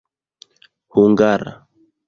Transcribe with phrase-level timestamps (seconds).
[0.95, 1.53] hungara